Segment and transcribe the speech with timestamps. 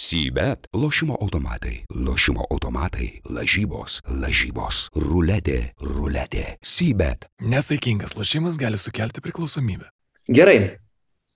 [0.00, 6.56] Sybet- lošimo automatai, lošimo automatai, lažybos, lažybos, ruletė, ruletė.
[6.64, 7.26] Sybet.
[7.44, 9.90] Nesaikingas lošimas gali sukelti priklausomybę.
[10.32, 10.78] Gerai.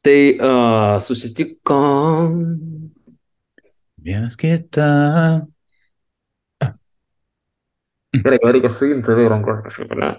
[0.00, 2.40] Tai uh, susitikom.
[4.00, 4.88] Vienas kitą.
[8.16, 10.14] Gerai, reikia suimti save į rankas kažkaip, ne?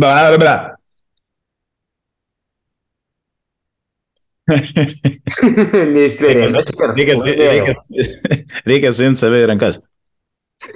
[0.00, 0.56] Bla, bla,
[5.94, 6.52] Neištvėrė.
[6.52, 7.74] Reikia, reikia, reikia,
[8.68, 9.80] reikia suimti save į rankas.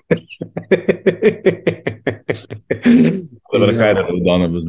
[3.52, 4.64] Dabar kairė raudona bus.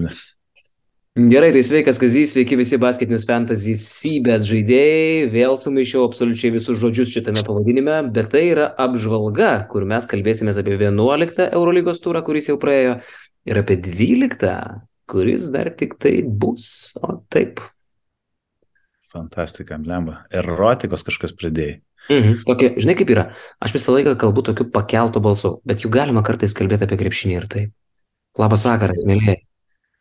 [1.19, 5.29] Gerai, tai sveikas Kazys, sveiki visi basketinius fantasy Seabed žaidėjai.
[5.33, 10.77] Vėl sumaišiau absoliučiai visus žodžius šitame pavadinime, bet tai yra apžvalga, kur mes kalbėsime apie
[10.77, 12.93] 11 Eurolygos turą, kuris jau praėjo,
[13.49, 14.53] ir apie 12,
[15.09, 16.65] kuris dar tik tai bus.
[17.03, 17.53] O taip.
[19.09, 20.23] Fantastika, lemba.
[20.29, 21.79] Erotikos kažkas pridėjai.
[22.09, 22.39] Mhm.
[22.47, 23.25] Tokia, žinai kaip yra,
[23.61, 27.47] aš visą laiką kalbu tokiu pakeltu balsu, bet juk galima kartais kalbėti apie krepšinį ir
[27.51, 27.71] taip.
[28.39, 29.41] Labas vakaras, mėlyje.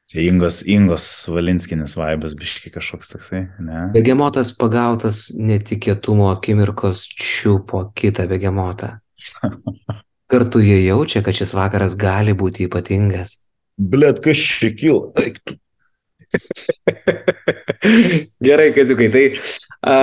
[0.08, 3.82] Čia Ingos, Ingos Valinskinis vaibas, biški kažkoks toksai, ne?
[3.92, 8.94] Begemotas pagautas netikėtumo akimirkos čiupo kitą begemotą.
[10.32, 13.42] Kartu jie jaučia, kad šis vakaras gali būti ypatingas.
[13.76, 15.10] Blet, kas čia kilo?
[15.20, 15.56] Eik tu.
[18.44, 19.24] Gerai, kaziukai, tai
[19.80, 19.94] a,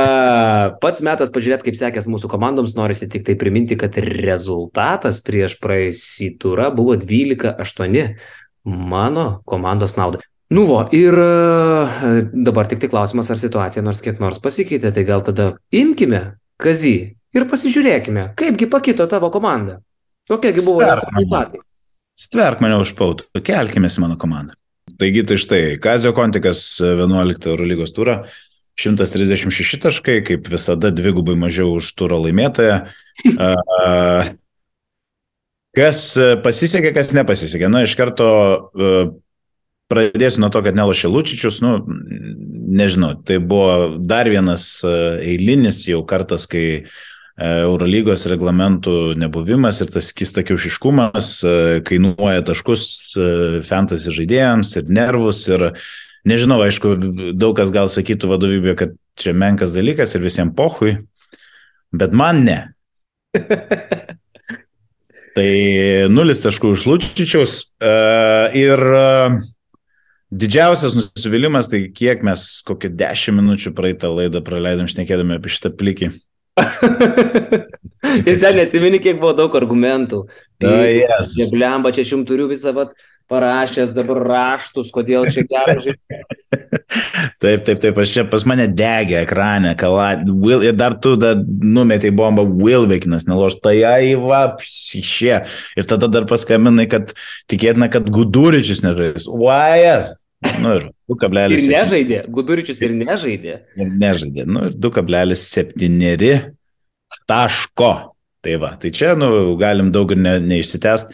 [0.81, 2.75] pats metas pažiūrėti, kaip sekės mūsų komandoms.
[2.77, 8.15] Norisi tik tai priminti, kad rezultatas prieš praėjusį turą buvo 12-8
[8.65, 10.21] mano komandos naudai.
[10.53, 11.23] Nu, vo, ir a,
[12.31, 16.23] dabar tik tai klausimas, ar situacija nors kiek nors pasikeitė, tai gal tada imkime
[16.55, 16.97] Kazį
[17.35, 19.81] ir pasižiūrėkime, kaipgi pakito tavo komanda.
[20.31, 21.59] Kokiegi buvo rezultatai.
[22.15, 24.55] Stverk mane už pautų, kelkime į mano komandą.
[24.85, 28.19] Taigi tai štai, Kazio Kontikas 11 Eurolygos turą,
[28.77, 32.83] 136 taškai, kaip visada dvigubai mažiau už turą laimėtoją.
[35.75, 37.67] Kas e, pasisekė, kas nepasisekė.
[37.71, 38.27] Na, iš karto
[38.71, 38.91] e,
[39.91, 41.73] pradėsiu nuo to, kad nelošė Lučičius, nu,
[42.79, 44.93] nežinau, tai buvo dar vienas e,
[45.33, 46.85] eilinis jau kartas, kai
[47.35, 51.31] Eurolygos reglamentų nebuvimas ir tas kistakiaušiškumas
[51.83, 52.85] kainuoja taškus
[53.67, 55.65] fantasy žaidėjams ir nervus ir
[56.23, 56.95] nežinau, aišku,
[57.35, 60.95] daug kas gal sakytų vadovybė, kad čia menkas dalykas ir visiems pohui,
[61.91, 62.59] bet man ne.
[65.35, 65.49] Tai
[66.07, 67.55] nulis taškų iš Lučičiaus
[68.55, 68.83] ir
[70.31, 76.13] didžiausias nusivylimas, tai kiek mes kokią dešimt minučių praeitą laidą praleidom šnekėdami apie šitą plikį.
[78.27, 80.21] Ir sen neatsimeni, kiek buvo daug argumentų.
[80.63, 81.51] O, Jėzus.
[81.51, 82.93] Blemba, čia aš jums turiu visą vat,
[83.31, 86.19] parašęs dabar raštus, kodėl čia gerai žaisti.
[87.41, 91.33] Taip, taip, taip, aš čia pas mane degė ekrane, kala, Will, ir dar tu da,
[91.35, 95.41] numetai bombą Wilbekinas, neloš, tai aiva, šie.
[95.75, 97.11] Ir tada dar paskambinai, kad
[97.51, 99.27] tikėtina, kad Guduričius nežais.
[99.27, 100.15] Vajas.
[100.63, 100.94] Nu ir 2,7.
[101.69, 103.59] Ir nežaidė, Guduričius ir nežaidė.
[103.77, 104.45] Ir nežaidė.
[104.49, 106.51] Nu ir 2,7
[107.29, 107.93] taško.
[108.45, 111.13] Tai va, tai čia, nu, galim daug ir ne, neišsitęst.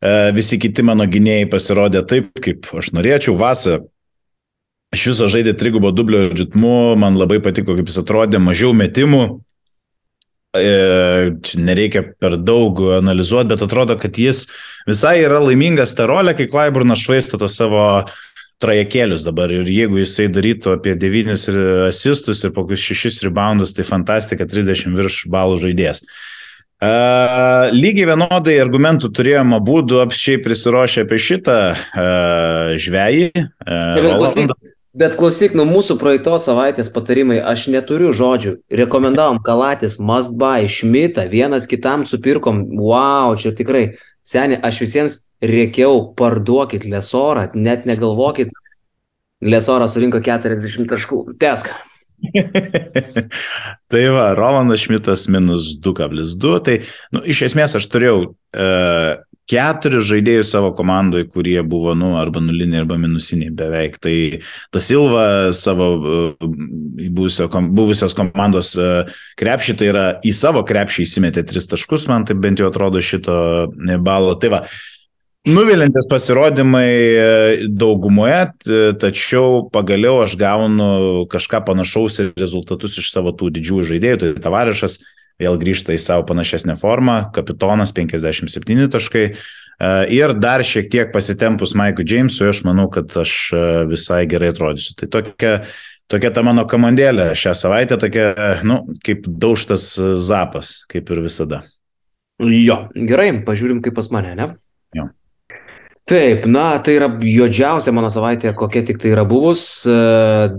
[0.00, 3.36] E, Visi kiti mano gynėjai pasirodė taip, kaip aš norėčiau.
[3.36, 3.82] Vasa
[4.94, 9.24] iš viso žaidė trigubo dublio ritmu, man labai patiko, kaip jis atrodė, mažiau metimų.
[10.54, 10.70] E,
[11.44, 14.46] Čia nereikia per daug analizuoti, bet atrodo, kad jis
[14.88, 18.04] visai yra laimingas tą rolę, kai Klaiburnas švaisto to savo
[18.62, 21.34] trajekėlius dabar ir jeigu jisai darytų apie 9
[21.88, 26.04] asistus ir kokius 6 reboundus, tai fantastika 30 virš balų žaidėjas.
[26.84, 33.28] Uh, lygiai vienodai argumentų turėjome būdų apščiai prisiruošę apie šitą uh, žvėjį.
[33.32, 34.50] Uh, Bet klausyk,
[34.92, 38.56] bet klausyk, nu mūsų praeitos savaitės patarimai, aš neturiu žodžių.
[38.82, 42.66] Rekomendavom Kalatis, Must Buy, Šmitą, vienas kitam supirkom.
[42.82, 43.94] Wow, čia tikrai.
[44.26, 45.18] Seniai, aš visiems
[45.50, 48.52] rėkiau, parduokit Lesorą, net negalvokit.
[49.44, 51.20] Lesorą surinko 40 taškų.
[51.40, 51.72] Tesk.
[53.90, 56.56] tai va, Rolandas Šmitas minus 2,2.
[56.64, 56.78] Tai
[57.12, 59.10] nu, iš esmės aš turėjau uh,
[59.50, 63.98] keturis žaidėjus savo komandoje, kurie buvo, nu, arba nuliniai, arba minusiniai beveik.
[64.02, 64.14] Tai
[64.72, 65.26] tas Silva
[65.56, 66.48] savo uh,
[67.10, 72.38] buvusio, buvusios komandos uh, krepšį, tai yra į savo krepšį įsimetė tris taškus, man tai
[72.38, 73.36] bent jau atrodo šito
[74.04, 74.38] balo.
[74.40, 74.64] Tai va,
[75.44, 77.24] Nuvilintis pasirodymai e,
[77.68, 78.38] daugumoje,
[79.00, 84.20] tačiau pagaliau aš gaunu kažką panašaus ir rezultatus iš savo tų didžiųjų žaidėjų.
[84.22, 84.98] Tai Tavarišas
[85.42, 89.26] vėl grįžta į savo panašesnę formą, kapitonas 57 taškai.
[90.14, 93.34] Ir dar šiek tiek pasitempus Maikui Džeimsui, aš manau, kad aš
[93.90, 94.94] visai gerai atrodysiu.
[95.00, 95.58] Tai tokia
[96.10, 98.30] tokia ta mano komandėlė šią savaitę, tokia,
[98.66, 101.62] nu, kaip daužtas zapas, kaip ir visada.
[102.40, 104.48] Jo, gerai, pažiūrim kaip pas mane, ne?
[104.96, 105.08] Jo.
[106.04, 109.62] Taip, na, tai yra juodžiausia mano savaitė, kokia tik tai yra buvus.
[109.88, 109.94] E,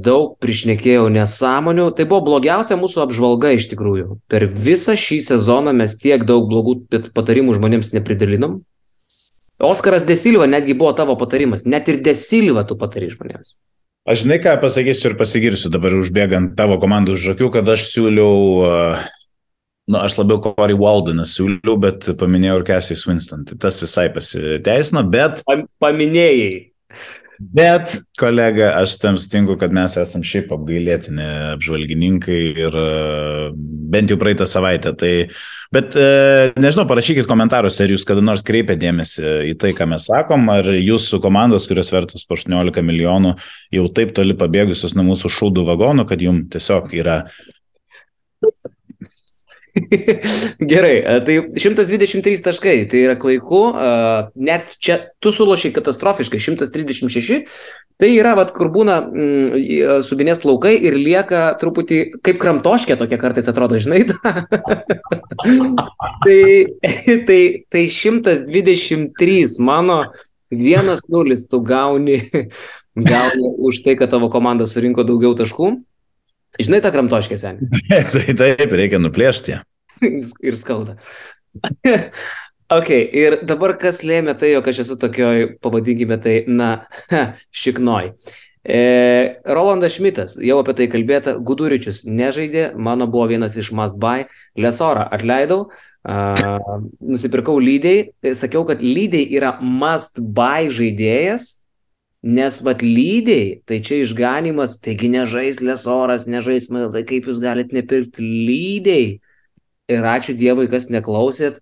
[0.01, 1.91] daug prišnekėjau nesąmonių.
[1.93, 4.17] Tai buvo blogiausia mūsų apžvalga iš tikrųjų.
[4.25, 6.79] Per visą šį sezoną mes tiek daug blogų
[7.13, 8.63] patarimų žmonėms nepridalinom.
[9.61, 11.67] Oskaras Desilva netgi buvo tavo patarimas.
[11.69, 13.53] Net ir Desilva tu patari žmonėms.
[14.09, 18.33] Aš žinai ką pasakysiu ir pasigirsiu dabar užbėgant tavo komandų už akių, kad aš siūliau
[18.65, 19.05] uh,
[19.85, 23.43] Nu, aš labiau Corey Waldeną siūliau, bet paminėjau ir Cassius Winston.
[23.45, 25.43] Tai tas visai pasiteisino, bet...
[25.83, 26.71] Paminėjai.
[27.35, 32.85] Bet, kolega, aš tam sutinku, kad mes esam šiaip apgailėtini apžvalgininkai ir e,
[33.91, 34.93] bent jau praeitą savaitę.
[34.97, 35.11] Tai,
[35.75, 36.05] bet e,
[36.63, 40.71] nežinau, parašykit komentaruose, ar jūs kada nors kreipia dėmesį į tai, ką mes sakom, ar
[40.79, 43.35] jūsų komandos, kurios vertos po 18 milijonų,
[43.75, 47.19] jau taip toli pabėgusios nuo mūsų šūdų vagonų, kad jums tiesiog yra
[50.71, 53.61] Gerai, tai 123 taškai, tai yra klaiku,
[54.39, 57.41] net čia tu sulošiai katastrofiškai, 136,
[57.99, 63.49] tai yra, vat, kur būna mm, subinės plaukai ir lieka truputį kaip kramtoškė tokia kartais
[63.51, 64.05] atrodo, žinai.
[66.25, 66.39] tai,
[67.27, 69.99] tai, tai 123 mano
[70.55, 72.21] 1-0 tu gauni,
[72.95, 75.75] gauni už tai, kad tavo komanda surinko daugiau taškų.
[76.61, 77.69] Žinai tą kramtoškę senį?
[78.13, 79.61] tai taip, reikia nuplėšti ją.
[80.47, 80.97] ir skauda.
[82.77, 86.71] ok, ir dabar kas lėmė tai, jog aš esu tokioj, pavadinkime tai, na,
[87.63, 88.13] šiknoj.
[88.65, 88.77] E,
[89.45, 94.25] Rolandas Šmitas, jau apie tai kalbėta, Guduričius nežaidė, mano buvo vienas iš must buy,
[94.57, 95.67] Lesorą atleidau,
[96.01, 96.33] a,
[96.97, 101.64] nusipirkau lydiai, sakiau, kad lydiai yra must buy žaidėjas,
[102.25, 108.25] Nes vat lydiai, tai čia išganimas, taigi nežais lesoras, nežais, tai kaip jūs galite nepirkti
[108.25, 109.19] lydiai.
[109.93, 111.61] Ir ačiū Dievui, kas neklausėt.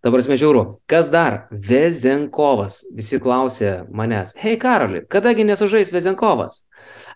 [0.00, 1.48] Dabar mes žiūriu, kas dar?
[1.50, 2.84] Vezenkovas.
[2.94, 6.62] Visi klausė manęs, hei Karoli, kadagi nesužais Vezenkovas?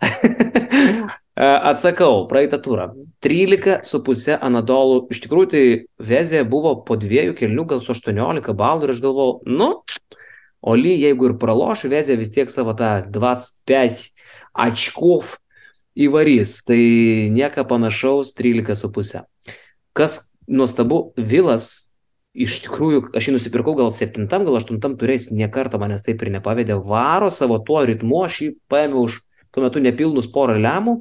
[1.70, 2.90] Atsakau, praeitą turą.
[3.24, 4.98] 13,5 anadolų.
[5.14, 5.64] Iš tikrųjų, tai
[6.10, 9.70] Vezė buvo po dviejų kelnių, gal su 18 balų ir aš galvojau, nu,
[10.63, 14.09] Oli, jeigu ir praloš, Vezė vis tiek savo tą 25
[14.53, 15.37] очков
[15.95, 16.59] įvarys.
[16.67, 16.79] Tai
[17.31, 19.23] nieko panašaus 13,5.
[19.95, 21.89] Kas nuostabu, Vilas
[22.39, 26.77] iš tikrųjų, aš jį nusipirkau gal 7, gal 8 turės, niekarto manęs taip ir nepavedė,
[26.85, 29.19] varo savo tuo ritmu, aš jį paėmiau už
[29.51, 30.99] tuo metu nepilnus porą lemų,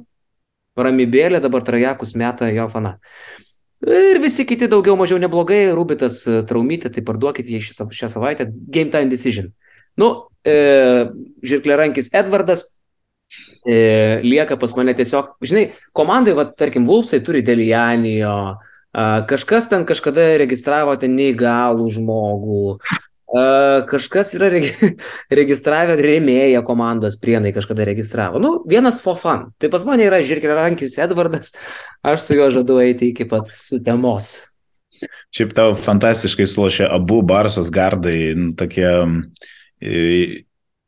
[0.79, 2.97] ramybėlė, dabar trajakus meta jo fana.
[3.84, 8.46] Ir visi kiti daugiau mažiau neblogai, Rubitas e, traumytė, tai parduokit jį šią, šią savaitę.
[8.48, 9.50] Game time decision.
[10.00, 10.54] Nu, e,
[11.44, 12.64] žirklė rankis Edvardas
[13.66, 15.66] e, lieka pas mane tiesiog, žinai,
[15.96, 18.56] komandai, va, tarkim, Vulfsai turi Delianijo,
[19.28, 22.76] kažkas ten kažkada registravo ten neįgalų žmogų,
[23.90, 24.94] kažkas yra regi
[25.40, 28.40] registravę remėję komandos prienai kažkada registravo.
[28.42, 29.48] Nu, vienas for fun.
[29.58, 31.54] Tai pas mane yra žirkeliarankis Edvardas,
[32.02, 34.36] aš su juo žadu eiti iki pat sutemos.
[35.34, 38.88] Šiaip tau fantastiškai sulošia abu Barsos gardai, nu, tokie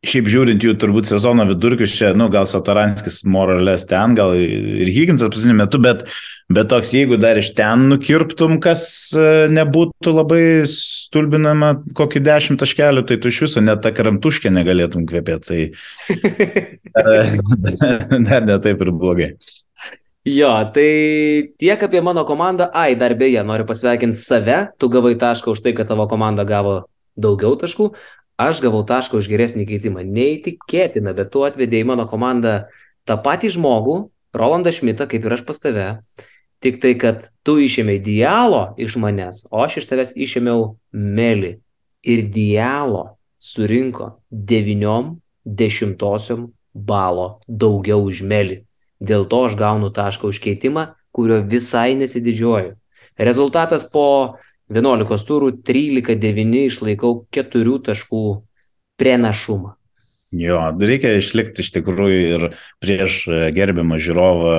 [0.06, 5.32] Šiaip žiūrint jų turbūt sezono vidurkius čia, nu, gal Satoranskis moralės ten, gal ir Higginsas
[5.32, 6.04] paskutiniu metu, bet,
[6.52, 8.86] bet toks, jeigu dar iš ten nukirptum, kas
[9.16, 15.06] e, nebūtų labai stulbinama kokį dešimt taškelių, tai tu iš viso net tą karamtuškę negalėtum
[15.08, 15.70] kvepėti.
[16.06, 17.06] Tai
[18.28, 19.32] dar ne taip ir blogai.
[20.26, 22.66] Jo, tai tiek apie mano komandą.
[22.74, 24.64] Ai, dar beje, noriu pasveikinti save.
[24.78, 26.80] Tu gavai tašką už tai, kad tavo komanda gavo
[27.14, 27.92] daugiau taškų
[28.36, 30.04] aš gavau tašką už geresnį keitimą.
[30.04, 32.68] Neįtikėtina, bet tu atvedėjai mano komandą
[33.08, 33.98] tą patį žmogų,
[34.36, 35.86] Rolandą Šmitą, kaip ir aš pas tave.
[36.64, 41.58] Tik tai, kad tu išėmėjai dialo iš manęs, o aš iš tavęs išėmiau melį.
[42.06, 48.62] Ir dialo surinko devyniom dešimtosiom balo daugiau už melį.
[49.00, 52.76] Dėl to aš gaunu tašką už keitimą, kurio visai nesididžiuoju.
[53.16, 54.36] Rezultatas po
[54.72, 58.22] 11 turų 13-9 išlaikau 4 taškų
[59.00, 59.76] prienašumą.
[60.34, 62.46] Jo, reikia išlikti iš tikrųjų ir
[62.82, 63.20] prieš
[63.54, 64.56] gerbiamą žiūrovą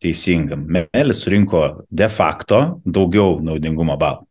[0.00, 0.62] teisingam.
[0.70, 4.26] Melis surinko de facto daugiau naudingumo balų.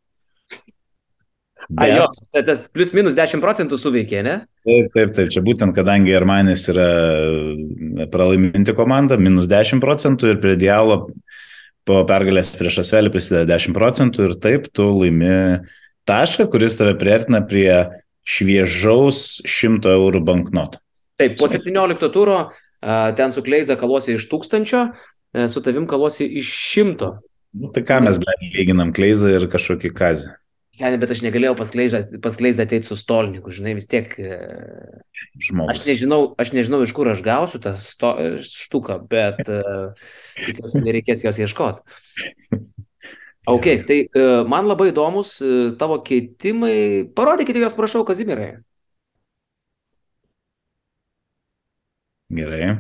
[1.70, 1.84] Bet...
[1.86, 4.36] A, jo, tai tas plus minus 10 procentų suveikė, ne?
[4.66, 5.28] Taip, taip, taip.
[5.30, 6.88] Čia būtent, kadangi Armanis yra
[8.10, 11.04] pralaiminti komanda, minus 10 procentų ir prie dialo
[11.86, 15.62] po pergalės prieš Asvelį prisideda 10 procentų ir taip tu laimi
[16.10, 17.70] tašką, kuris tave prieartina prie
[18.30, 20.82] šviežaus 100 eurų banknoto.
[21.20, 22.44] Taip, po 17 turo
[23.16, 24.86] Ten su Kleiza kalosi iš tūkstančio,
[25.36, 27.18] e, su tavim kalosi iš šimto.
[27.60, 28.20] Nu, tai ką mes
[28.54, 30.32] lyginam Kleizą ir kažkokį kazį.
[30.80, 34.14] Seniai, bet aš negalėjau paskleizdą ateiti su stolniku, žinai, vis tiek.
[34.22, 34.38] E,
[35.50, 35.74] Žmogus.
[35.74, 38.14] Aš nežinau, aš nežinau, iš kur aš gausiu tą sto,
[38.46, 42.00] štuką, bet uh, tikiuosi, nereikės jos ieškoti.
[43.50, 47.10] Ok, tai uh, man labai įdomus uh, tavo keitimai.
[47.18, 48.60] Parodykite juos, prašau, Kazimirai.
[52.30, 52.76] Gerai.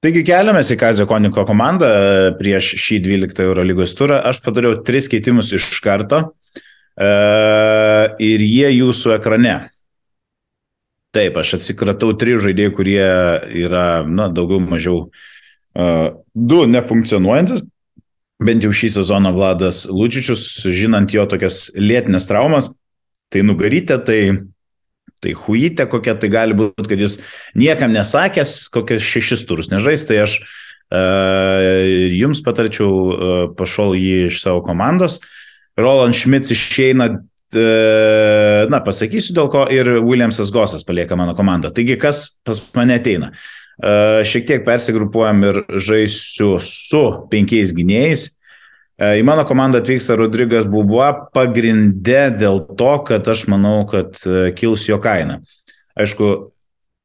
[0.00, 1.88] Taigi keliamės į Kazio Koniko komandą
[2.38, 4.22] prieš šį 12 Euro lygos turą.
[4.30, 6.22] Aš padariau tris keitimus iš karto
[6.96, 7.10] e,
[8.24, 9.58] ir jie jūsų ekrane.
[11.12, 13.04] Taip, aš atsikratau trijų žaidėjų, kurie
[13.60, 17.64] yra, na, daugiau mažiau uh, du nefunkcionuojantis.
[18.40, 22.70] Bent jau šį sezoną Vladas Lučičius, žinant jo tokias lėtinės traumas,
[23.30, 24.20] tai nugarytė, tai
[25.20, 27.18] Tai huite kokia tai gali būti, kad jis
[27.58, 31.60] niekam nesakęs, kokias šešis turus nežais, tai aš uh,
[32.16, 35.18] jums patarčiau uh, pašol jį iš savo komandos.
[35.76, 41.68] Roland Schmitz išeina, uh, na, pasakysiu dėl ko, ir Williamsas Gosas palieka mano komandą.
[41.68, 43.34] Taigi, kas pas mane ateina?
[43.80, 48.26] Šiek tiek persigrupuojam ir žaisiu su penkiais gynėjais.
[49.00, 54.50] E, į mano komandą atvyksta Rodrygas Bubua pagrindė dėl to, kad aš manau, kad e,
[54.56, 55.38] kils jo kaina.
[55.96, 56.28] Aišku,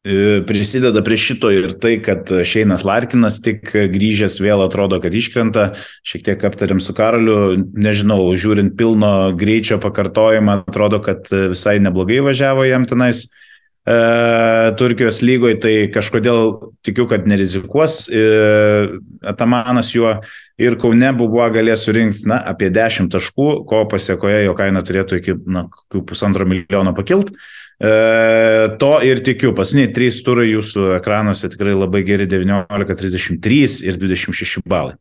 [0.03, 5.69] e, prisideda prie šito ir tai, kad Šeinas Larkinas tik grįžęs vėl atrodo, kad iškrenta.
[6.03, 12.67] Šiek tiek aptarėm su Karoliu, nežinau, žiūrint pilno greičio pakartojimą, atrodo, kad visai neblogai važiavo
[12.67, 13.29] jam tenais.
[13.85, 13.95] E,
[14.79, 18.23] Turkijos lygoje, tai kažkodėl tikiu, kad nerizikuos e,
[19.21, 20.15] Atamanas juo
[20.57, 25.37] ir Kaune buvo galės surinkti na, apie 10 taškų, ko pasiekoje jo kaina turėtų iki
[25.45, 25.67] na,
[26.01, 27.29] pusantro milijono pakilt.
[27.77, 27.93] E,
[28.81, 29.53] to ir tikiu.
[29.53, 34.95] Pasiniai trys turai jūsų ekranuose tikrai labai geri 19, 33 ir 26 balai.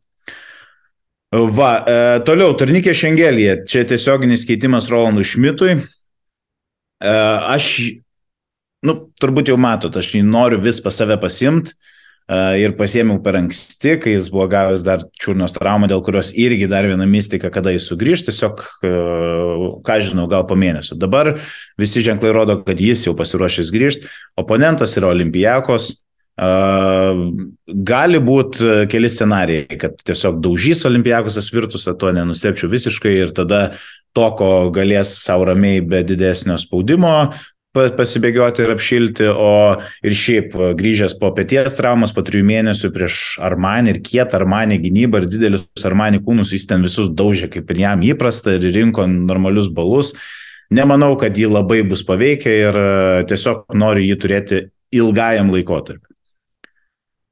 [1.35, 3.63] Va, e, toliau, turnikė Šengelėje.
[3.67, 5.73] Čia tiesioginis keitimas Rolandui Šmitui.
[5.75, 7.15] E,
[7.55, 7.71] aš,
[8.85, 11.75] nu, turbūt jau matot, aš jį noriu vis pas save pasimti
[12.57, 16.87] ir pasėmiau per anksti, kai jis buvo gavęs dar čiurnos traumą, dėl kurios irgi dar
[16.89, 18.63] viena mistika, kada jis sugrįž, tiesiog,
[19.85, 20.97] ką žinau, gal po mėnesio.
[20.97, 21.35] Dabar
[21.77, 24.09] visi ženklai rodo, kad jis jau pasiruošęs grįžti,
[24.41, 25.91] oponentas yra Olimpijakos.
[27.93, 33.67] Gali būti keli scenarijai, kad tiesiog daužys Olimpijakosas virtusą, to nenustepčiau visiškai ir tada
[34.17, 37.13] to, ko galės savo ramiai be didesnio spaudimo
[37.75, 39.51] pasibėgioti ir apšilti, o
[40.05, 45.21] ir šiaip grįžęs po pėties traumas, po trijų mėnesių prieš Armanį ir kietą Armanį gynybą
[45.21, 49.69] ir didelius Armanį kūnus, jis ten visus daužė, kaip ir jam įprasta, ir rinko normalius
[49.69, 50.15] balus.
[50.73, 52.89] Nemanau, kad jį labai bus paveikę ir e,
[53.29, 54.61] tiesiog noriu jį turėti
[54.95, 56.09] ilgajam laikotarpiu.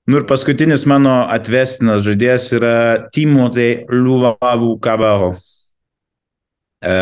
[0.06, 2.76] Nu ir paskutinis mano atvestinas žaidėjas yra
[3.16, 5.30] Timotei Liuvavų Kabaro.
[6.84, 6.96] E,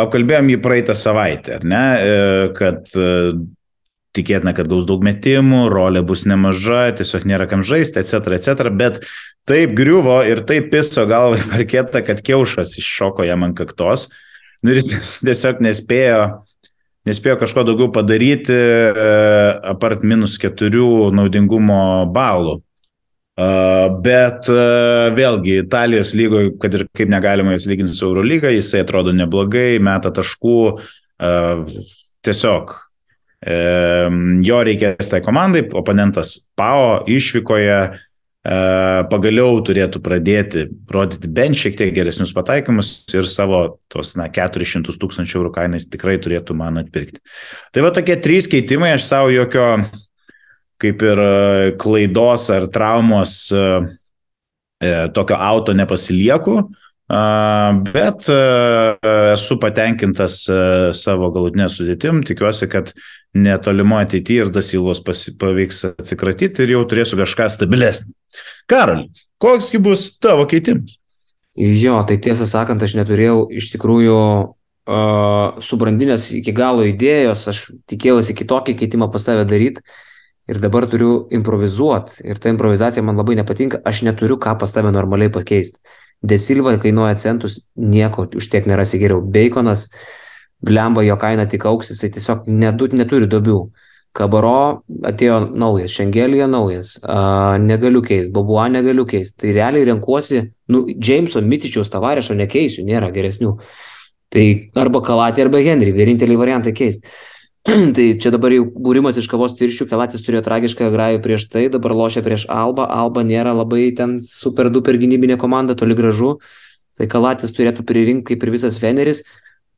[0.00, 2.16] apkalbėjom jį praeitą savaitę, ar ne, e,
[2.56, 3.34] kad e,
[4.14, 9.00] tikėtina, kad gaus daug metimų, rolė bus nemaža, tiesiog nėra kam žaisti, etc., etc., bet
[9.48, 14.08] taip griuvo ir taip piso galvą į parketą, kad kiaušas iššoko jam ant kaktos.
[14.64, 16.20] Nu, ir jis tiesiog nespėjo,
[17.08, 19.10] nespėjo kažko daugiau padaryti, e,
[19.74, 21.82] apart minus keturių naudingumo
[22.14, 22.60] balų.
[23.34, 24.46] Bet
[25.18, 30.12] vėlgi, Italijos lygoje, kad ir kaip negalima jas lyginti su Eurolyga, jisai atrodo neblogai, meta
[30.14, 30.58] taškų,
[32.24, 32.74] tiesiog
[34.46, 37.80] jo reikės tai komandai, oponentas PAO išvykoje
[38.44, 45.38] pagaliau turėtų pradėti rodyti bent šiek tiek geresnius pataikymus ir savo tos, na, 400 tūkstančių
[45.40, 47.22] eurų kainais tikrai turėtų man atpirkti.
[47.72, 49.70] Tai va tokie trys keitimai, aš savo jokio
[50.82, 53.66] kaip ir e, klaidos ar traumos e,
[54.82, 56.62] e, tokio auto nepasilieku,
[57.92, 60.38] bet esu patenkintas
[60.96, 62.94] savo galutinę sudėtim, tikiuosi, kad
[63.36, 68.14] netolimo ateityje ir Dasilvos pavyks atsikratyti ir jau turėsiu kažką stabilesnį.
[68.72, 69.04] Karol,
[69.36, 70.96] koksgi bus tavo keitimas?
[71.60, 77.62] Jo, tai tiesą sakant, aš neturėjau iš tikrųjų uh, subrandinės iki galo idėjos, aš
[77.92, 79.84] tikėjausi kitokį keitimą pas tave daryti
[80.48, 84.92] ir dabar turiu improvizuot ir ta improvizacija man labai nepatinka, aš neturiu ką pas tave
[84.92, 85.80] normaliai pakeisti.
[86.24, 89.20] Desilva kainuoja centus, nieko už tiek nerasi geriau.
[89.20, 89.88] Baconas,
[90.64, 93.58] blemba jo kaina tik auks, jisai tiesiog nedu, neturi dobių.
[94.14, 99.40] Kabaro atėjo naujas, Šengelija naujas, uh, negaliu keisti, Bobua negaliu keisti.
[99.42, 103.56] Tai realiai renkuosi, nu, Jameso Mitičiaus tavarešo nekeisiu, nėra geresnių.
[104.30, 104.44] Tai
[104.78, 107.10] arba Kalatė, arba Henry, vieninteliai variantai keisti.
[107.96, 111.94] tai čia dabar jau būrimas iš kavos tirščių, Kelatis turėjo tragišką grajų prieš tai, dabar
[111.96, 116.34] lošia prieš Alba, Alba nėra labai ten super duper gynybinė komanda, toli gražu,
[116.98, 119.24] tai Kelatis turėtų pririnkti kaip ir visas Feneris.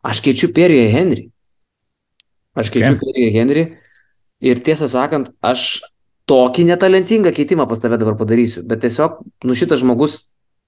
[0.07, 1.29] Aš keičiu Perriją Henry.
[2.59, 3.07] Aš keičiu okay.
[3.07, 3.65] Perriją Henry
[4.43, 5.79] ir tiesą sakant, aš
[6.27, 10.25] tokį netalentingą keitimą pas tave dabar padarysiu, bet tiesiog, nu šitas žmogus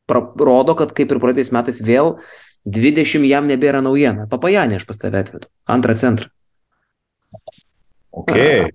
[0.08, 2.14] rodo, kad kaip ir praeitais metais vėl
[2.62, 4.30] 20 jam nebėra naujiena.
[4.30, 5.50] Papajanė aš pas tave atvedu.
[5.66, 6.30] Antrą centrą.
[8.10, 8.68] Okay.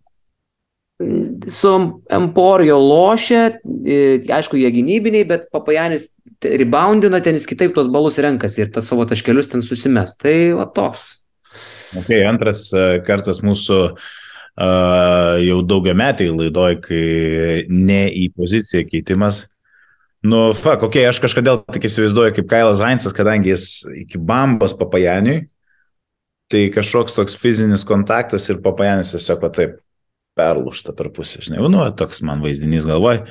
[1.49, 1.73] Su
[2.13, 3.57] Emporio lošia,
[4.31, 6.11] aišku, jie gynybiniai, bet Papajanis
[6.43, 10.15] reboundina, ten jis kitaip tuos balus renkasi ir tas savo taškelius ten susimes.
[10.19, 11.07] Tai va toks.
[11.99, 17.03] Ok, antras e, kartas mūsų uh, jau daugiametiai laidoj, kai
[17.69, 19.43] ne į poziciją keitimas.
[20.23, 25.43] Nu, fuck, ok, aš kažkodėl tik įsivaizduoju kaip Kailas Heinzas, kadangi jis iki bambos papajaniui,
[26.51, 29.79] tai kažkoks toks fizinis kontaktas ir papajanis tiesiog taip
[30.37, 33.23] perlūšta per pusę, žinai, nu, toks man vaizdinys galvoj.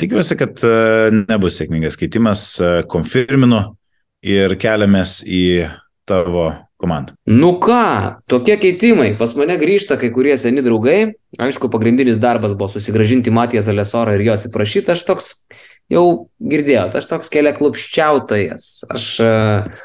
[0.00, 3.60] Tikiuosi, kad uh, nebus sėkmingas keitimas, uh, konfirminu
[4.24, 5.68] ir keliamės į
[6.08, 6.48] tavo
[6.80, 7.12] komandą.
[7.28, 9.10] Nu ką, tokie keitimai.
[9.20, 11.16] Pas mane grįžta kai kurie seni draugai.
[11.40, 14.92] Aišku, pagrindinis darbas buvo susigražinti Matijas Alesorą ir jo atsiprašyti.
[14.94, 15.30] Aš toks
[15.92, 16.06] jau
[16.40, 18.70] girdėjau, aš toks kelia klupščiautojas.
[18.96, 19.84] Aš uh,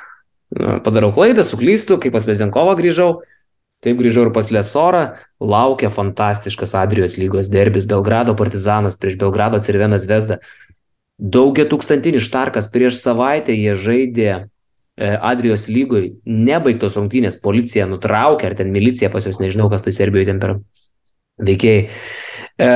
[0.57, 3.21] padarau klaidą, suklystu, kaip pas Bezenkovą grįžau,
[3.81, 5.03] taip grįžau ir pas Lesorą,
[5.39, 10.41] laukia fantastiškas Adrijos lygos derbis, Belgrado partizanas prieš Belgrado Cervenas Vesda.
[11.21, 14.41] Daugia tūkstantinis štarkas prieš savaitę jie žaidė e,
[15.15, 20.31] Adrijos lygoj, nebaigtos rungtynės, policija nutraukė, ar ten milicija pas juos, nežinau, kas tu Serbijoje
[20.31, 20.57] ten per
[21.41, 21.87] veikėjai.
[22.57, 22.71] E,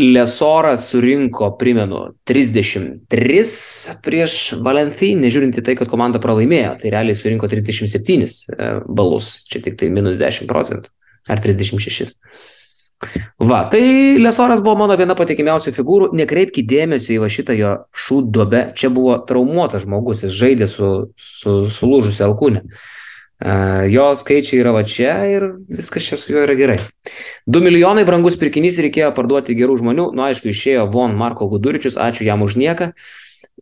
[0.00, 7.50] Lesoras surinko, primenu, 33 prieš Valencijį, nežiūrint į tai, kad komanda pralaimėjo, tai realiai surinko
[7.50, 10.88] 37 e, balus, čia tik tai minus 10 procentų,
[11.28, 12.16] ar 36.
[13.40, 13.82] Va, tai
[14.20, 19.18] Lesoras buvo mano viena patikimiausių figūrų, nekreipkite dėmesio į va šitą jo šūdobę, čia buvo
[19.28, 22.64] traumuotas žmogus, jis žaidė su, su sulūžusi alkūnė.
[23.40, 26.76] Jo skaičiai yra va čia ir viskas čia su juo yra gerai.
[27.48, 30.10] 2 milijonai brangus pirkinys reikėjo parduoti gerų žmonių.
[30.12, 32.90] Nu, aišku, išėjo Von Marko Guduričius, ačiū jam už nieką.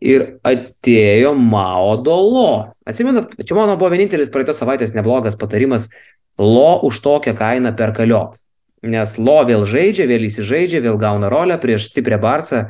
[0.03, 2.51] Ir atėjo Maudo Lo.
[2.83, 5.87] Atsimenat, čia mano buvo vienintelis praeitos savaitės neblogas patarimas.
[6.35, 8.35] Lo už tokią kainą per kaliot.
[8.83, 12.65] Nes Lo vėl žaidžia, vėl įsižaidžia, vėl gauna rolę prieš stiprią Barsą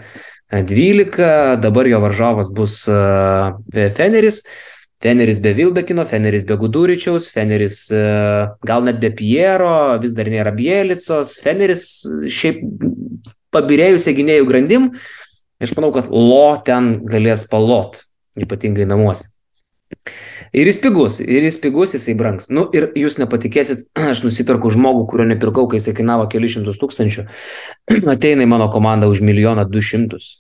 [0.49, 2.83] 12, dabar jo varžovas bus
[3.97, 4.43] Feneris.
[4.45, 4.68] Uh,
[4.99, 8.01] Feneris be Vilbekino, Feneris be Guduričiaus, Feneris e,
[8.67, 11.85] gal net be Piero, vis dar nėra Bielicos, Feneris
[12.27, 12.59] šiaip
[13.55, 14.89] pabirėjusią gynėjų grandim,
[15.63, 18.01] aš manau, kad lo ten galės palot,
[18.39, 19.31] ypatingai namuose.
[20.53, 22.49] Ir jis pigus, ir jis pigus, jisai brangs.
[22.53, 27.27] Nu ir jūs nepatikėsit, aš nusipirku žmogų, kurio nepirkau, kai jisai kainavo kelius tūkstančių,
[28.15, 30.39] ateina į mano komandą už milijoną du šimtus.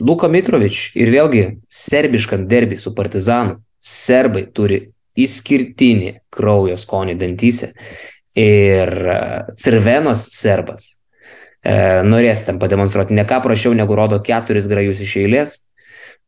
[0.00, 3.60] Luka Mitrovič ir vėlgi serbiškam derbi su Partizanu.
[3.80, 4.82] Serbai turi
[5.20, 7.70] išskirtinį kraujo skonį dantyse
[8.38, 9.20] ir e,
[9.58, 10.86] Cirvenos serbas
[11.64, 11.72] e,
[12.06, 15.56] norės ten pademonstruoti ne ką prašiau, negu rodo keturis grajus iš eilės.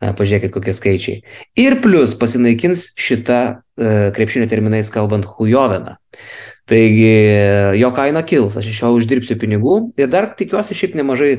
[0.02, 1.20] E, pažiūrėkit, kokie skaičiai.
[1.60, 5.96] Ir plus pasinaikins šitą e, krepšinio terminais kalbant hujoveną.
[6.68, 7.12] Taigi
[7.80, 11.32] jo kaina kils, aš iš jo uždirbsiu pinigų ir dar tikiuosi šiaip nemažai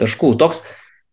[0.00, 0.34] taškų.
[0.40, 0.64] Toks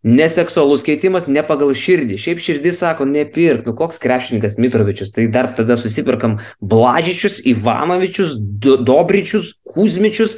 [0.06, 2.20] Neseksualus keitimas ne pagal širdį.
[2.22, 5.10] Šiaip širdis sako, nepirk, nu koks krepšininkas Mitrovičius.
[5.16, 10.38] Tai dar tada susipirkam Blažičius, Ivanovičius, Dobričius, Kuzmičius,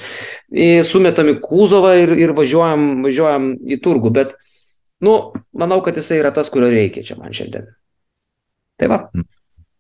[0.88, 4.13] sumetam į Kuzovą ir, ir važiuojam, važiuojam į turgų.
[4.15, 4.38] Bet,
[5.04, 5.17] nu,
[5.52, 7.67] manau, kad jisai yra tas, kurio reikia čia man šiandien.
[8.80, 9.04] Tai va.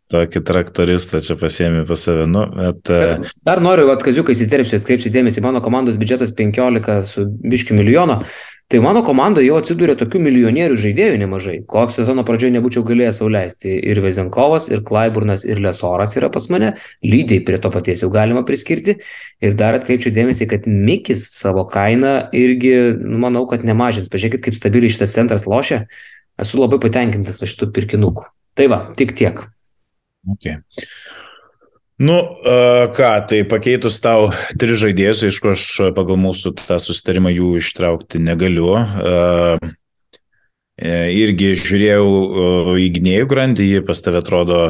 [0.09, 2.27] Tokį traktoristą čia pasiemi pas save.
[2.27, 7.77] Nu, bet, bet, dar noriu, atkaziukai įsiterpsiu, atkreipsiu dėmesį, mano komandos biudžetas 15 su biški
[7.77, 8.23] milijono.
[8.69, 11.55] Tai mano komanda jau atsidūrė tokių milijonierių žaidėjų nemažai.
[11.73, 13.71] Koks sezono pradžioje nebūčiau galėjęs sauliaisti.
[13.89, 16.75] Ir Vezenkovas, ir Klaiburnas, ir Lesoras yra pas mane.
[17.01, 18.99] Lygiai prie to paties jau galima priskirti.
[19.41, 24.11] Ir dar atkreipčiau dėmesį, kad Mikis savo kainą irgi, nu, manau, kad nemažins.
[24.13, 25.87] Pažiūrėkit, kaip stabiliai šitas centras lošia.
[26.37, 28.29] Esu labai patenkintas va šitų pirkinukų.
[28.53, 29.47] Tai va, tik tiek.
[30.35, 30.61] Okay.
[31.99, 32.15] Nu,
[32.95, 35.63] ką, tai pakeitus tau tris žaidėjus, aišku, aš
[35.97, 38.69] pagal mūsų tą susitarimą jų ištraukti negaliu.
[40.79, 44.61] E, irgi žiūrėjau į gynėjų grandį, ji pas tave atrodo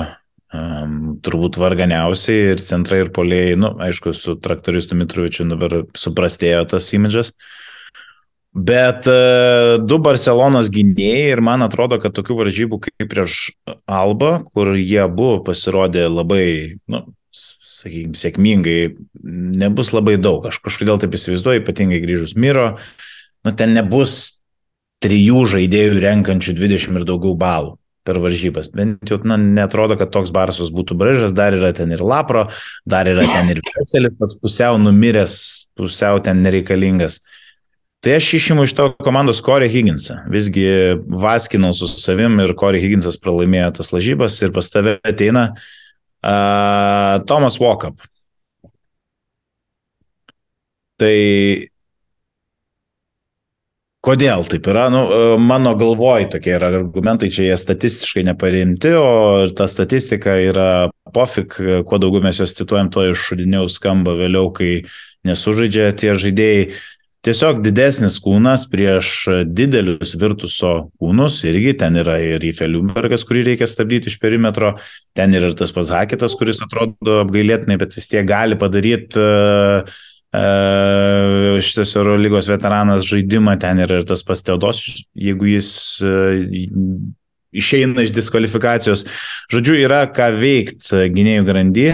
[0.49, 7.35] turbūt varganiausiai ir centrai ir polėjai, nu, aišku, su traktoristu Mitrovičiu dabar suprastėjo tas imidžas.
[8.49, 9.05] Bet
[9.85, 13.37] du Barcelonos gynėjai ir man atrodo, kad tokių varžybų kaip prieš
[13.85, 17.05] Alba, kur jie buvo pasirodė labai, nu,
[17.79, 18.79] sakykime, sėkmingai,
[19.59, 20.47] nebus labai daug.
[20.49, 22.73] Aš kažkodėl taip įsivaizduoju, ypatingai grįžus Miro,
[23.47, 24.41] nu ten nebus
[25.03, 28.71] trijų žaidėjų renkančių 20 ir daugiau balų per varžybas.
[28.73, 32.47] Bent jau, na, netrodo, kad toks barsas būtų braižas, dar yra ten ir Lapro,
[32.89, 35.35] dar yra ten ir Veselis, pats pusiau numiręs,
[35.77, 37.21] pusiau ten nereikalingas.
[38.03, 40.21] Tai aš išimu iš to komandos Corey Higginsą.
[40.31, 40.63] Visgi
[41.11, 45.65] vaskinau su savim ir Corey Higginsas pralaimėjo tas lažybas ir pas tave ateina uh,
[46.21, 48.01] Thomas Walkup.
[50.99, 51.15] Tai
[53.99, 54.85] Kodėl taip yra?
[54.93, 55.01] Nu,
[55.43, 60.69] mano galvoj tokie yra argumentai, čia jie statistiškai neparimti, o ta statistika yra
[61.11, 64.85] pofik, kuo daugiau mes juos cituojam, to iššudiniau skamba vėliau, kai
[65.27, 66.69] nesužaidžia tie žaidėjai.
[67.19, 69.09] Tiesiog didesnis kūnas prieš
[69.43, 70.69] didelius virtuso
[71.01, 74.77] kūnus, irgi ten yra ir Ifeliumbergas, kurį reikia stabdyti iš perimetro,
[75.17, 79.83] ten yra ir tas pats Hakitas, kuris atrodo apgailėtinai, bet vis tiek gali padaryti uh,
[80.31, 84.79] uh, šitas Eurolygos veteranas žaidimą, ten yra ir tas pats Teodos,
[85.11, 85.73] jeigu jis
[86.07, 86.39] uh,
[87.51, 89.09] išeina iš diskvalifikacijos.
[89.51, 91.91] Žodžiu, yra ką veikti gynėjų grandy.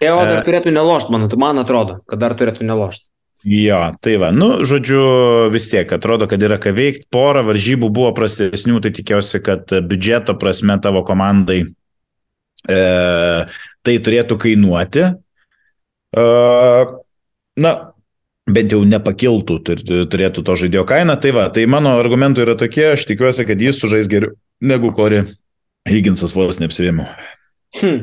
[0.00, 3.11] Teo dar turėtų nelošti, man, man atrodo, kad dar turėtų nelošti.
[3.42, 5.02] Jo, tai va, nu, žodžiu,
[5.50, 7.08] vis tiek atrodo, kad yra ką veikti.
[7.10, 11.64] Porą varžybų buvo prastesnių, tai tikiuosi, kad biudžeto prasme tavo komandai
[12.70, 12.78] e,
[13.82, 15.08] tai turėtų kainuoti.
[16.14, 16.26] E,
[17.66, 17.74] na,
[18.46, 19.58] bent jau nepakiltų,
[20.06, 21.18] turėtų to žaidėjo kaina.
[21.18, 25.24] Tai va, tai mano argumentų yra tokie, aš tikiuosi, kad jis sužais geriau negu Kori
[25.90, 27.10] Higginsas vos neapsivėmų.
[27.80, 28.02] Hm.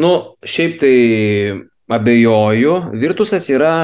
[0.00, 0.94] Nu, šiaip tai
[1.90, 2.76] abejoju.
[2.98, 3.74] Virtusas yra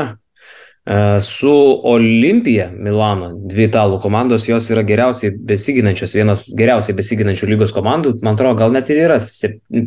[1.21, 1.51] su
[1.83, 8.39] Olimpija Milano, dvi italų komandos, jos yra geriausiai besiginančios, vienas geriausiai besiginančių lygos komandų, man
[8.39, 9.17] atrodo, gal net ir yra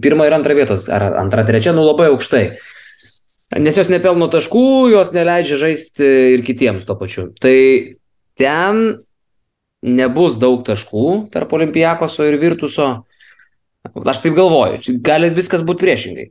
[0.04, 2.44] pirma ir antra vietos, ar antra, trečia, nu labai aukštai.
[3.64, 7.30] Nes jos nepelno taškų, jos neleidžia žaisti ir kitiems to pačiu.
[7.42, 7.56] Tai
[8.38, 8.82] ten
[9.80, 12.90] nebus daug taškų tarp Olimpijakoso ir Virtuso.
[13.88, 16.28] Aš taip galvoju, gali viskas būti priešingai.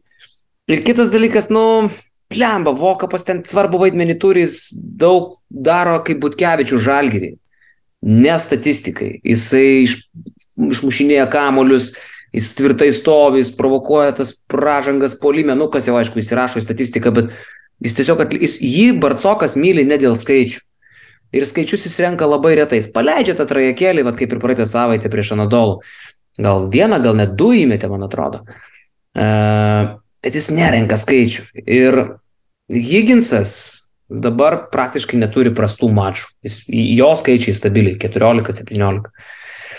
[0.69, 1.89] Ir kitas dalykas, nu,
[2.29, 7.33] Plemba, Vokapas ten svarbu vaidmenį turi, jis daug daro kaip Butkevičių žalgyrį.
[8.09, 9.15] Ne statistikai.
[9.27, 9.97] Jisai iš,
[10.69, 11.95] išmušinėja kamolius,
[12.37, 16.67] jis tvirtai stovi, jis provokuoja tas pražangas polime, nu kas jau aišku, jis įrašo į
[16.67, 17.33] statistiką, bet
[17.85, 20.61] jis tiesiog, jis, jį Barcokas myli ne dėl skaičių.
[21.37, 22.79] Ir skaičius jis renka labai retai.
[22.81, 25.81] Jis paleidžia tą trajekėlį, vat kaip ir praeitą savaitę prieš Anadolų.
[26.41, 28.45] Gal vieną, gal net du įmetė, man atrodo.
[29.19, 31.45] Uh, bet jis nerenka skaičių.
[31.65, 32.01] Ir
[32.69, 33.53] Higginsas
[34.09, 36.31] dabar praktiškai neturi prastų mačų.
[36.45, 39.13] Jis, jo skaičiai stabiliai- 14-17.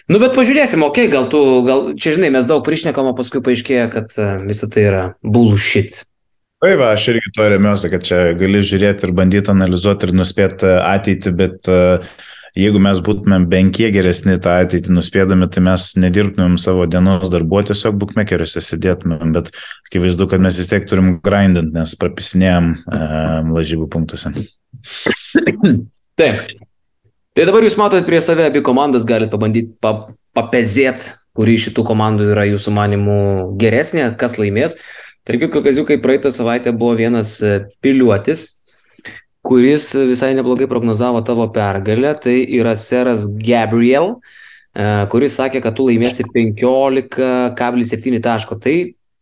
[0.09, 3.43] Nu, bet pažiūrėsim, okei, okay, gal tu, gal čia žinai, mes daug prišnekam, o paskui
[3.45, 4.09] paaiškėja, kad
[4.47, 6.03] visa tai yra bullshit.
[6.59, 11.31] Taip, aš irgi to remiuosi, kad čia gali žiūrėti ir bandyti analizuoti ir nuspėti ateitį,
[11.37, 12.01] bet uh,
[12.57, 17.61] jeigu mes būtumėm bent kiek geresni tą ateitį nuspėdami, tai mes nedirbtumėm savo dienos darbo,
[17.65, 19.51] tiesiog bukmekeriuose sėdėtumėm, bet
[19.89, 23.01] akivaizdu, kad mes vis tiek turim grindint, nes prapisinėjom e,
[23.57, 24.33] lažybų punktuose.
[26.19, 26.55] Taip.
[27.37, 31.85] Tai dabar jūs matote prie save abi komandas, galite pabandyti pa, papezėti, kuri iš šitų
[31.87, 33.19] komandų yra jūsų manimų
[33.61, 34.75] geresnė, kas laimės.
[35.27, 38.58] Tarp kitko, kaziukai praeitą savaitę buvo vienas e, piliuotis,
[39.49, 44.07] kuris visai neblogai prognozavo tavo pergalę, tai yra Seras Gabriel,
[44.75, 48.53] e, kuris sakė, kad tu laimėsi 15,7 taško.
[48.61, 48.75] Tai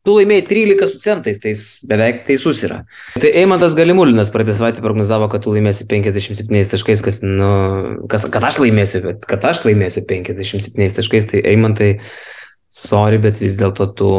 [0.08, 1.54] tu laimėjai 13 su centais, tai
[1.90, 2.80] beveik teisus yra.
[3.20, 7.52] Tai Eimantas Galimulinas praeitą savaitę prognozavo, kad tu laimėsi 57 taškais, kas, nu,
[8.12, 11.92] kas, kad aš laimėsiu, bet kad aš laimėsiu 57 taškais, tai Eimantai,
[12.72, 14.10] sorry, bet vis dėlto tu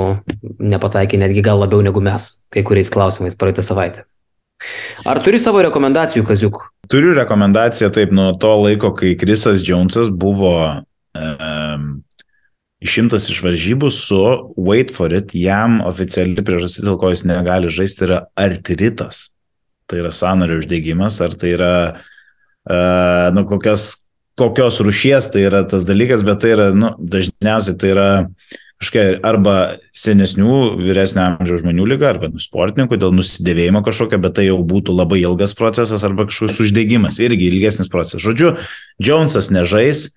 [0.60, 4.08] nepataikai netgi gal labiau negu mes kai kuriais klausimais praeitą savaitę.
[5.08, 6.60] Ar turi savo rekomendacijų, Kaziuk?
[6.90, 10.54] Turiu rekomendaciją taip nuo to laiko, kai Krisas Džonsas buvo
[11.14, 11.88] um,
[12.82, 14.20] išimtas iš varžybų su
[14.56, 19.28] Wait for it, jam oficiali priežastis, dėl ko jis negali žaisti, yra artritas.
[19.88, 21.74] Tai yra sąnario uždegimas, ar tai yra,
[22.68, 23.90] uh, nu, kokios,
[24.38, 29.18] kokios rušies tai yra tas dalykas, bet tai yra, nu, dažniausiai tai yra uh, kažkokia
[29.26, 29.56] arba
[29.96, 34.94] senesnių, vyresnio amžiaus žmonių lyga, arba nu, sportininkų dėl nusidėvėjimo kažkokio, bet tai jau būtų
[34.94, 38.22] labai ilgas procesas, arba kažkoks uždegimas, irgi ilgesnis procesas.
[38.22, 38.54] Žodžiu,
[39.02, 40.08] Jonesas nežais.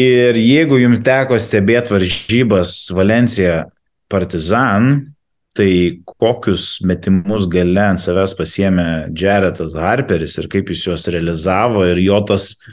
[0.00, 3.66] Ir jeigu jums teko stebėti varžybas Valencija
[4.10, 5.10] Partizan,
[5.54, 8.86] tai kokius metimus gale ant savęs pasiemė
[9.18, 12.70] Jaretas Harperis ir kaip jis juos realizavo ir jo tas uh,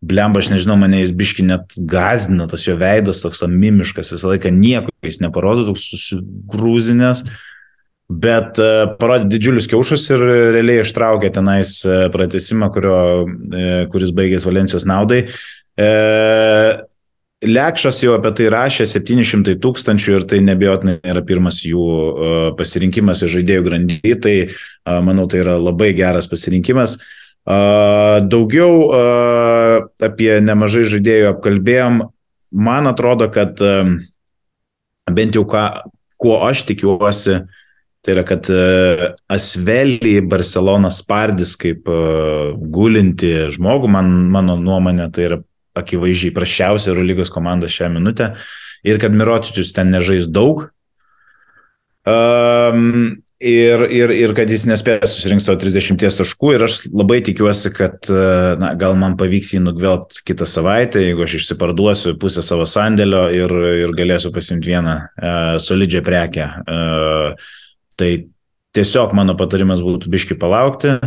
[0.00, 4.52] blemba, aš nežinau, mane jis biški net gazdina, tas jo veidas toks mimiškas, visą laiką
[4.54, 7.24] nieko jis neparodo, toks susigrūzinęs.
[8.08, 10.22] bet uh, parodė didžiulius kiaušus ir
[10.54, 15.26] realiai ištraukė tenais uh, pratesimą, kurio, uh, kuris baigės Valencijos naudai.
[17.38, 21.84] Lekšas jau apie tai rašė 700 tūkstančių ir tai nebejotinai yra pirmas jų
[22.58, 24.34] pasirinkimas į žaidėjų grandy, tai
[25.06, 26.96] manau tai yra labai geras pasirinkimas.
[27.46, 28.90] Daugiau
[30.02, 32.02] apie nemažai žaidėjų apkalbėjom.
[32.54, 33.60] Man atrodo, kad
[35.08, 35.64] bent jau ką,
[36.20, 37.42] kuo aš tikiuosi,
[38.04, 38.48] tai yra, kad
[39.28, 41.88] Asvelį Barcelona spardys kaip
[42.72, 45.40] gulinti žmogų, man, mano nuomonė, tai yra
[45.78, 48.32] akivaizdžiai prašiausia Eurolygos komanda šią minutę
[48.86, 50.68] ir kad Mirotičius ten nežais daug.
[52.08, 57.72] Um, ir, ir, ir kad jis nespės susirinkti savo 30 taškų ir aš labai tikiuosi,
[57.76, 58.10] kad
[58.60, 63.54] na, gal man pavyks jį nugvelbti kitą savaitę, jeigu aš išsiparduosiu pusę savo sandėlio ir,
[63.84, 66.50] ir galėsiu pasimti vieną uh, solidžią prekę.
[66.66, 67.48] Uh,
[67.98, 68.12] tai
[68.76, 70.98] tiesiog mano patarimas būtų biški palaukti,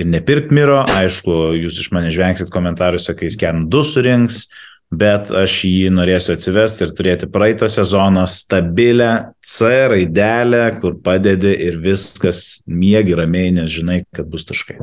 [0.00, 0.80] ir nepirkt miro.
[0.88, 4.44] Aišku, jūs iš mane žvengsit komentaruose, kai ken 2 surinks,
[4.90, 9.10] bet aš jį norėsiu atsivesti ir turėti praeito sezono stabilę
[9.46, 14.80] C raidelę, kur padedi ir viskas miegi ramiai, nes žinai, kad bus taškai.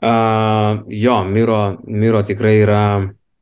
[0.00, 2.82] Uh, jo, Miro, Miro tikrai yra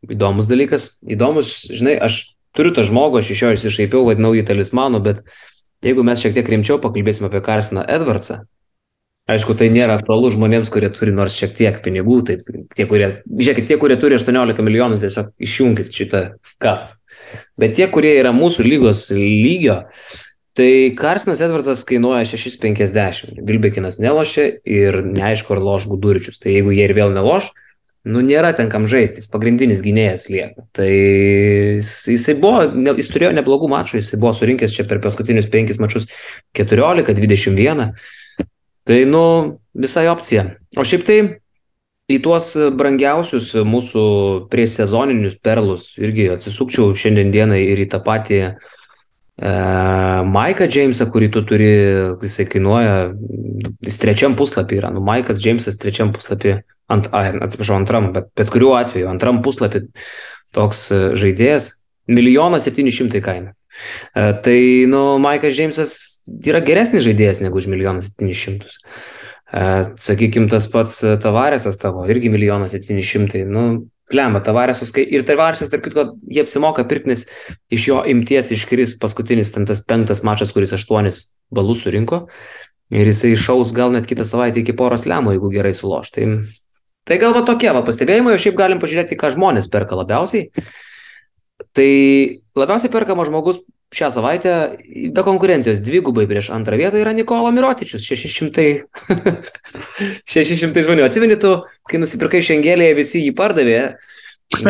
[0.07, 0.88] įdomus dalykas.
[1.07, 5.22] Įdomus, žinai, aš turiu tą žmogų, aš iš jo išsišaipiau, vadinau jį talismanu, bet
[5.87, 8.40] jeigu mes šiek tiek rimčiau pakalbėsime apie Karsiną Edvardsą,
[9.28, 13.66] Aišku, tai nėra aktualu žmonėms, kurie turi nors šiek tiek pinigų, taip, tie, kurie, žiūrėkit,
[13.68, 16.22] tie, kurie turi 18 milijonų, tiesiog išjungit šitą
[16.64, 16.78] ką.
[17.60, 19.82] Bet tie, kurie yra mūsų lygos lygio,
[20.56, 23.42] tai Karsinas Edvardas kainuoja 6,50.
[23.46, 26.40] Vilbekinas nelošia ir neaišku, ar loš Guduričius.
[26.42, 27.50] Tai jeigu jie ir vėl neloš,
[28.08, 30.64] nu nėra ten kam žaisti, jis pagrindinis gynėjas lieka.
[30.76, 35.50] Tai jis, jisai buvo, ne, jis turėjo neblogų mačų, jisai buvo surinkęs čia per paskutinius
[35.52, 36.08] penkis mačius
[36.58, 37.92] 14, 21.
[38.88, 39.22] Tai, nu,
[39.77, 40.46] visai opcija.
[40.79, 41.18] O šiaip tai
[42.09, 44.05] į tuos brangiausius mūsų
[44.48, 48.55] prie sezoninius perlus irgi atsisukčiau šiandien dienai ir į tą patį e,
[50.33, 51.68] Maiką Jamesą, kurį tu turi,
[52.24, 52.94] jisai kainuoja,
[53.85, 56.57] jis trečiam puslapį yra, nu, Maikas Jamesas trečiam puslapį,
[56.88, 59.85] ant, ai, atsiprašau, antram, bet bet kuriuo atveju, antram puslapį
[60.57, 60.87] toks
[61.20, 61.74] žaidėjas,
[62.09, 63.58] milijonas septyni šimtai kaina.
[64.14, 64.60] E, tai,
[64.90, 65.94] nu, Maikas Džeimsas
[66.46, 68.72] yra geresnis žaidėjas negu už milijoną 700.
[69.48, 69.68] E,
[70.08, 73.46] Sakykime, tas pats Tavarėsas tavo, irgi milijonas 700.
[73.48, 73.68] Nu,
[74.08, 77.26] Klemba, Tavarėsas, ir Tavarėsas, tarp kitko, jie apsimoka pirktis,
[77.72, 82.24] iš jo imties iškris paskutinis, ten tas penktas mačas, kuris aštuonis balus surinko.
[82.88, 86.08] Ir jisai šaus gal net kitą savaitę iki poros lemų, jeigu gerai suloš.
[86.14, 86.24] Tai,
[87.04, 90.48] tai gal va tokie va pastebėjimai, o šiaip galim pažiūrėti, ką žmonės perka labiausiai.
[91.76, 91.90] Tai
[92.59, 93.61] labiausiai perkamas žmogus
[93.94, 94.52] šią savaitę
[95.14, 98.66] be konkurencijos dvigubai prieš antrą vietą yra Nikola Mirotičius, 600,
[100.28, 101.07] 600 žmonių.
[101.07, 101.54] Atsimeni tu,
[101.88, 103.81] kai nusipirkai šengelėje, visi jį pardavė.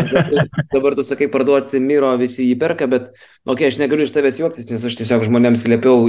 [0.75, 3.11] Dabar tu sakai parduoti Miro, visi jį perka, bet,
[3.47, 6.09] okei, okay, aš negaliu iš tavęs juoktis, nes aš tiesiog žmonėms liepiau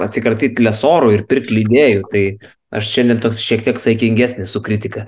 [0.00, 2.22] atsikratyti lesorų ir pirkti lydėjų, tai
[2.72, 5.04] aš šiandien toks šiek tiek saikingesnis su kritika.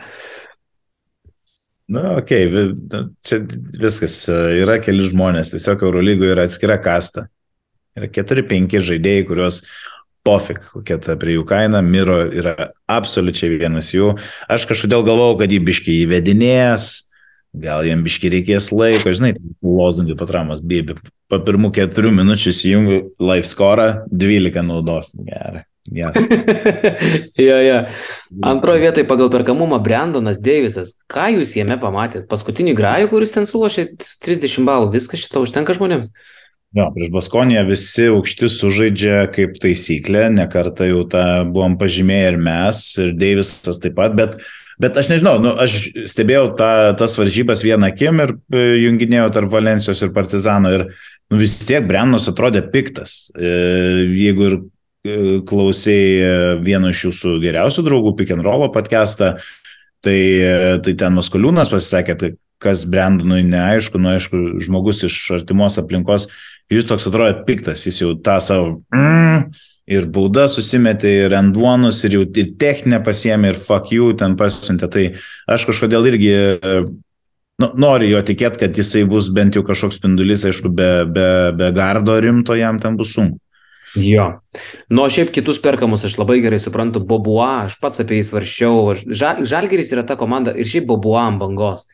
[1.88, 3.40] Na, okei, okay, čia
[3.80, 4.20] viskas.
[4.28, 7.28] Yra keli žmonės, tiesiog Eurolygoje yra atskira kasta.
[7.96, 9.62] Yra 4-5 žaidėjai, kuriuos
[10.26, 14.12] pofik, kokia ta prie jų kaina, Miro yra absoliučiai vienas jų.
[14.50, 16.90] Aš kažkodėl galvojau, kad jį biški įvedinės,
[17.56, 19.32] gal jam biški reikės laiko, žinai,
[19.64, 20.98] lozungai patramos, bėbi.
[21.28, 25.14] Po pirmų keturių minučių įjungiu live score, 12 naudos.
[25.16, 25.64] Gerai.
[25.94, 26.16] Yes.
[27.48, 27.78] jo, jo.
[28.44, 30.96] Antroje vietoje pagal perkamumą Brandonas Deivisas.
[31.10, 32.26] Ką jūs jame pamatėt?
[32.30, 33.88] Paskutinį grajų, kuris ten sulošė
[34.24, 34.90] 30 balų.
[34.92, 36.12] Viskas šito užtenka žmonėms?
[36.76, 42.80] Jo, prieš Baskoniją visi aukšti sužaidžia kaip taisyklė, nekartą jau tą buvom pažymėję ir mes,
[43.00, 44.36] ir Deivisas taip pat, bet,
[44.76, 45.78] bet aš nežinau, nu, aš
[46.12, 51.40] stebėjau tą, tas varžybas vieną akim ir e, junginėjau tarp Valencijos ir Partizano ir nu,
[51.40, 53.30] vis tiek Brennas atrodė piktas.
[53.32, 53.54] E,
[54.20, 54.60] jeigu ir
[55.06, 56.30] E, klausai e,
[56.64, 59.36] vieno iš jūsų geriausių draugų, Pick and Roll podcastą,
[60.02, 60.50] tai, e,
[60.82, 66.26] tai ten Maskoliūnas pasisakė, tai kas Brandonui neaišku, nu aišku, žmogus iš artimos aplinkos,
[66.72, 69.46] jis toks atrodo piktas, jis jau tą savo mm,
[69.94, 74.90] ir bauda susimetė, ir enduonus, ir jau ir techninę pasiemė, ir fuck you ten pasiuntė.
[74.90, 75.04] Tai
[75.54, 76.34] aš kažkodėl irgi
[77.62, 81.70] nu, noriu jo tikėti, kad jisai bus bent jau kažkoks spindulys, aišku, be, be, be
[81.78, 83.38] gardo rimto jam ten bus sunku.
[83.96, 84.26] Jo.
[84.92, 87.00] Nu, šiaip kitus perkamus aš labai gerai suprantu.
[87.00, 88.98] Bobua, aš pats apie jį svarščiau.
[89.08, 91.86] Žal, Žalgeris yra ta komanda ir šiaip Bobua ant bangos.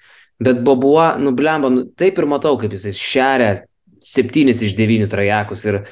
[0.42, 3.54] Bet Bobua, nublemba, nu, taip ir matau, kaip jis šeria
[4.04, 5.62] septynis iš devynių trajekus.
[5.70, 5.84] Ir,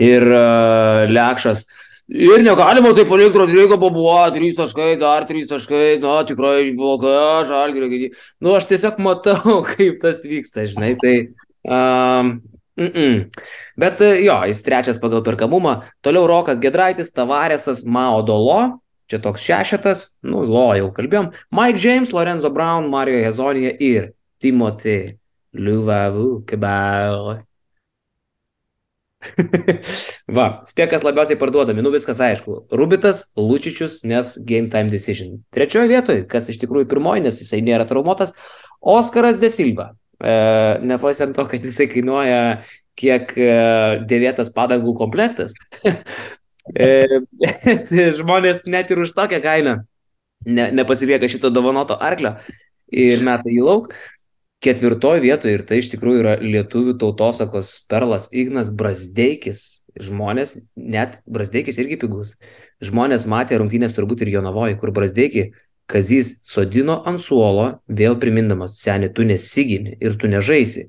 [0.00, 1.66] Ir uh, Lekšas.
[2.10, 8.08] Ir negalima taip palikti Rodrygo Bobuo, 3 taškai, dar 3 taškai, na tikrai bloga, žalgirio.
[8.42, 10.96] Nu, aš tiesiog matau, kaip tas vyksta, žinai.
[10.98, 11.14] Tai,
[11.62, 12.32] um,
[12.80, 13.44] mm -mm.
[13.80, 15.80] Bet jo, jis trečias pagal perkamumą.
[16.04, 18.80] Toliau Rokas Gedraitis, Tavaresas, Mao Dolo.
[19.10, 21.32] Čia toks šešetas, nu, lo jau kalbėjom.
[21.56, 25.16] Mike James, Lorenzo Brown, Mario Hezonija ir Timothy
[25.56, 27.40] Liuvavu Kebau.
[30.36, 32.64] Va, spėkas labiausiai parduodami, nu viskas aišku.
[32.76, 35.40] Rubitas, Lučičius, nes game time decision.
[35.54, 38.32] Trečioje vietoje, kas iš tikrųjų pirmoji, nes jisai nėra traumuotas,
[38.80, 39.90] Oskaras Desilva.
[40.20, 40.32] E,
[40.86, 42.40] Nepaisant to, kad jisai kainuoja
[42.98, 43.50] kiek e,
[44.08, 45.54] dėvėtas padangų komplektas.
[46.74, 47.20] e,
[48.18, 49.80] žmonės net ir už tokią kainą
[50.46, 52.36] ne, nepasilieka šito dovanoto arklio
[52.92, 53.92] ir meta jį lauk.
[54.60, 59.86] Ketvirtoje vietoje, ir tai iš tikrųjų yra lietuvių tautosakos perlas Ignas Brasdeikis.
[59.96, 62.34] Žmonės, net Brasdeikis irgi pigus.
[62.84, 65.46] Žmonės matė rungtynės turbūt ir Jonavoje, kur Brasdeikį
[65.90, 70.86] Kazys sodino ant suolo, vėl primindamas, seniai, tu nesigini ir tu nežaisi.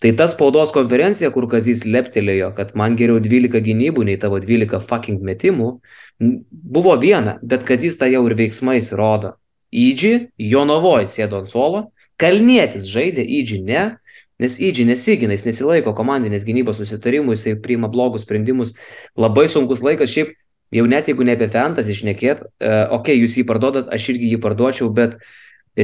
[0.00, 4.80] Tai ta spaudos konferencija, kur Kazys leptelėjo, kad man geriau 12 gynybų nei tavo 12
[4.88, 5.74] fucking metimų,
[6.50, 9.34] buvo viena, bet Kazys tą jau ir veiksmais rodo.
[9.70, 13.82] Įdži, Jonavoje sėdo ant suolo, Kalnietis žaidė, Įdži ne,
[14.40, 18.72] nes Įdži nesigina, jis nesilaiko komandinės gynybos susitarimų, jisai priima blogus sprendimus,
[19.20, 20.32] labai sunkus laikas, šiaip
[20.72, 24.32] jau net jeigu ne apie fantasy išnekėt, uh, okei, okay, jūs jį parduodat, aš irgi
[24.32, 25.20] jį parduočiau, bet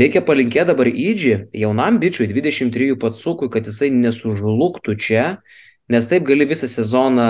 [0.02, 5.24] reikia palinkėti dabar Įdži, jaunam bičiui 23 patsukui, kad jisai nesužlugtų čia,
[5.92, 7.26] nes taip gali visą sezoną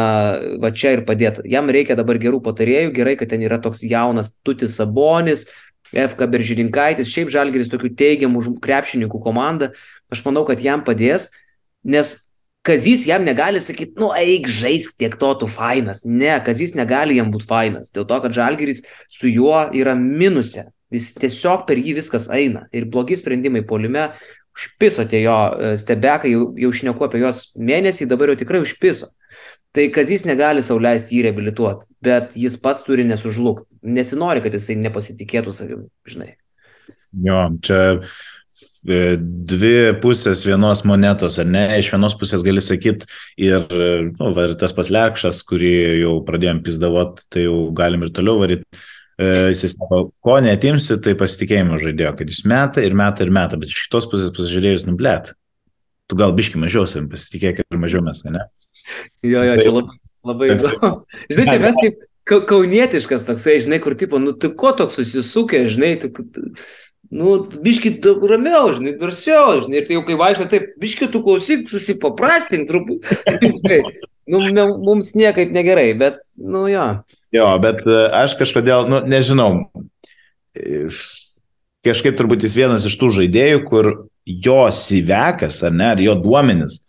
[0.63, 1.45] va čia ir padėti.
[1.53, 5.47] Jam reikia dabar gerų patarėjų, gerai, kad ten yra toks jaunas Tutis Sabonis,
[5.93, 9.71] FK Beržininkaitis, šiaip Žalgeris tokių teigiamų krepšininkų komanda,
[10.11, 11.31] aš manau, kad jam padės,
[11.87, 12.17] nes
[12.67, 16.01] Kazys jam negali sakyti, nu eik žaisk tiek to, tu fainas.
[16.03, 20.65] Ne, Kazys negali jam būti fainas, dėl to, kad Žalgeris su juo yra minuse.
[20.95, 22.67] Jis tiesiog per jį viskas eina.
[22.75, 24.13] Ir blogi sprendimai polime,
[24.57, 29.11] užpiso tie jo e, stebekai, jau, jau šneku apie juos mėnesį, dabar jau tikrai užpiso.
[29.77, 33.77] Tai Kazys negali sauliaisti jį reabilituoti, bet jis pats turi nesužlugti.
[33.85, 36.31] Nesinori, kad jisai nepasitikėtų savim, žinai.
[37.27, 37.83] Jo, čia
[38.89, 41.67] e, dvi pusės vienos monetos, ar ne?
[41.83, 43.11] Iš vienos pusės gali sakyti
[43.43, 43.67] ir,
[44.15, 48.87] nu, va, ir tas paslekšas, kurį jau pradėjom pizdavot, tai jau galim ir toliau varyti.
[49.17, 53.57] E, jis sako, ko netimsi, tai pasitikėjimo žaidėjo, kad jis meta ir meta ir meta,
[53.61, 55.33] bet iš kitos pusės pasižiūrėjus, nublėt.
[56.07, 58.45] Tu gal biški mažiau savim pasitikėk ir mažiau mes, ne?
[59.25, 59.97] Jo, jo, čia labai,
[60.31, 60.91] labai įdomu.
[61.33, 65.93] Žinai, čia mes kaip kaunietiškas toksai, žinai, kur tipo, nu, tu ko toks susisukė, žinai,
[66.03, 66.11] tu,
[67.15, 71.69] nu, biški ramiau, žinai, drąsiau, žinai, ir tai jau kai vaikšto, taip, biški tu klausyk,
[71.71, 73.81] susipaprastink truputį.
[74.33, 74.43] nu,
[74.83, 76.89] mums niekaip negerai, bet, nu, jo.
[77.37, 79.51] Jo, bet e, aš kažkodėl, nu, nežinau,
[81.87, 83.93] kažkaip turbūt jis vienas iš tų žaidėjų, kur
[84.27, 86.83] jo sivekas, ar ne, ar jo duomenis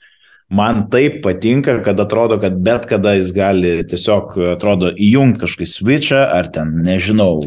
[0.48, 6.22] man taip patinka, kad atrodo, kad bet kada jis gali tiesiog, atrodo, įjungti kažkokį switchą,
[6.38, 7.42] ar ten, nežinau,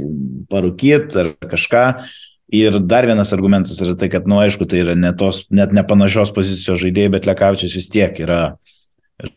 [0.53, 1.85] parūkyti ar kažką.
[2.61, 5.73] Ir dar vienas argumentas yra tai, kad, na, nu, aišku, tai yra ne tos, net
[5.73, 8.41] ne panašios pozicijos žaidėjai, bet Lekavičius vis tiek yra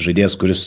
[0.01, 0.63] žaidėjas, kuris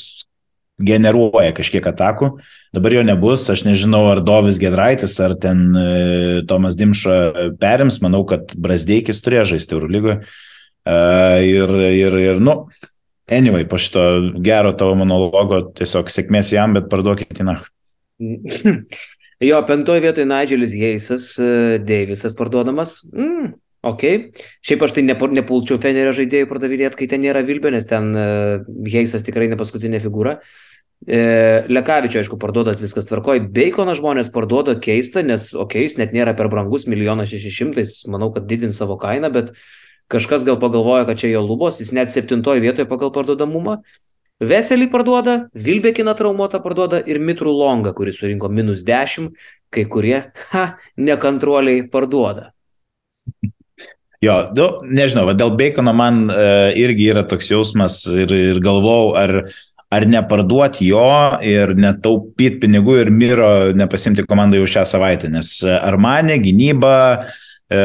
[0.76, 2.34] generuoja kažkiek atakų.
[2.76, 5.86] Dabar jo nebus, aš nežinau, ar Dovis Gedraitis, ar ten e,
[6.48, 7.16] Tomas Dimša
[7.60, 10.20] perims, manau, kad Brasdeikis turėjo žaisti Eurolygoje.
[10.86, 12.52] Uh, ir, ir, ir, nu,
[13.26, 14.02] anyway, po šito
[14.38, 17.66] gero tavo monologo tiesiog sėkmės jam, bet parduokit į nach.
[19.44, 21.24] Jo, penktoje vietoje Nigelis Heisas,
[21.84, 23.02] Deivisas parduodamas.
[23.12, 23.50] Mm,
[23.84, 24.04] ok.
[24.64, 29.26] Šiaip aš tai nepulčiau Fenerio žaidėjų pardavinėti, kai ten nėra Vilbė, nes ten uh, Heisas
[29.26, 30.38] tikrai ne paskutinė figūra.
[30.38, 30.65] E,
[31.04, 33.44] Lekavičio, aišku, parduodat viskas tvarkoj.
[33.54, 38.32] Baconą žmonės parduoda keista, nes, okei, okay, jis net nėra per brangus, milijonas šešišimtais, manau,
[38.34, 39.60] kad didins savo kainą, bet uh,
[40.06, 43.80] Kažkas gal pagalvoja, kad čia jo lubos, jis net septintoje vietoje pagal parduodamumą.
[44.38, 49.32] Veselį parduoda, Vilbekiną traumuotą parduoda ir Mitrų Longą, kuris surinko minus 10,
[49.74, 50.18] kai kurie,
[50.52, 50.66] ha,
[51.00, 52.52] nekantruoliai parduoda.
[54.22, 56.46] Jo, du, nežinau, dėl Bacono man e,
[56.84, 59.48] irgi yra toks jausmas ir, ir galvau, ar,
[59.92, 61.08] ar neparduoti jo
[61.46, 67.44] ir netaupyti pinigų ir Miro nepasimti komandą jau šią savaitę, nes ar mane gynyba, e,
[67.66, 67.78] E,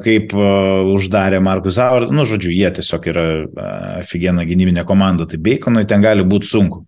[0.00, 0.50] kaip e,
[0.88, 3.24] uždarė Markus Howard, nu, žodžiu, jie tiesiog yra
[4.00, 6.86] aфиgena gynybinė komanda, tai Baconui ten gali būti sunku.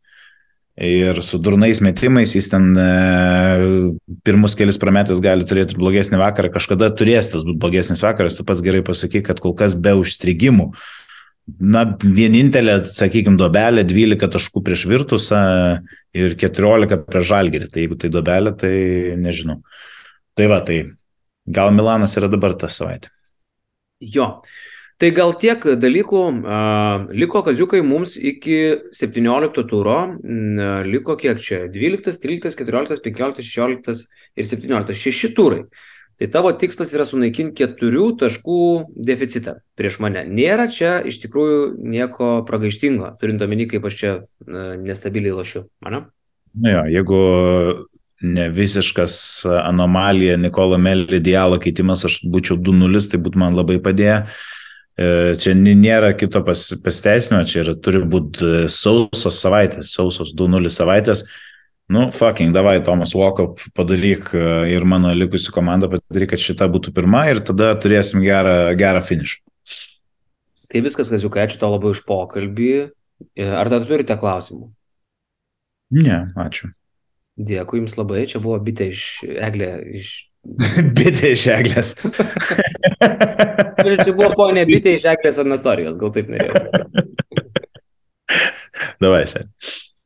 [0.81, 2.87] Ir su durnais metimais jis ten e,
[4.25, 8.65] pirmus kelius prametęs gali turėti blogesnį vakarą, kažkada turės tas būti blogesnis vakaras, tu pats
[8.65, 10.71] gerai pasakai, kad kol kas be užstrigimų
[11.59, 15.43] na, vienintelė, sakykime, dobelė 12 taškų prieš Virtusą
[16.17, 17.71] ir 14 prieš Žalgirį.
[17.71, 18.75] Tai jeigu tai dobelė, tai
[19.21, 19.61] nežinau.
[20.39, 20.83] Tai va, tai
[21.51, 23.11] gal Milanas yra dabar tą savaitę.
[24.01, 24.41] Jo.
[25.01, 26.23] Tai gal tiek dalykų
[27.17, 28.59] liko kaziukai mums iki
[28.93, 29.97] 17 turo,
[30.85, 31.63] liko kiek čia?
[31.73, 34.03] 12, 13, 14, 15, 16
[34.37, 34.99] ir 17.
[35.01, 35.63] Šeši turai.
[36.21, 38.63] Tai tavo tikslas yra sunaikinti keturių taškų
[39.09, 40.27] deficitą prieš mane.
[40.29, 44.11] Nėra čia iš tikrųjų nieko pragaištingo, turint omeny, kaip aš čia
[44.45, 45.65] nestabiliai lošiu.
[45.81, 46.03] Mane?
[46.61, 47.21] Na jo, jeigu
[48.21, 49.17] ne visiškas
[49.63, 54.19] anomalija Nikolo Melį dialo keitimas, aš būčiau 2-0, tai būtų man labai padėję.
[55.01, 55.11] E,
[55.41, 61.25] čia nėra kito pas, pasiteisino, čia yra, turi būti e, sausos savaitės, sausos 2-0 savaitės.
[61.91, 66.93] Nu, fucking, davai, Tomas Walkup padaryk e, ir mano likusi komanda padaryk, kad šita būtų
[66.95, 69.41] pirma ir tada turėsim gerą, gerą finišą.
[70.71, 72.71] Tai viskas, kas jau ačiū tau labai už pokalbį.
[73.43, 74.71] Ar dar turite klausimų?
[75.99, 76.71] Ne, ačiū.
[77.41, 80.15] Dėkui Jums labai, čia buvo bitė iš Eglė, iš
[80.97, 81.95] bitė iš eglės.
[83.83, 86.55] Čia buvo ponė bitė iš eglės sanatorijos, gal taip norėjau.
[89.03, 89.51] Davai, sen.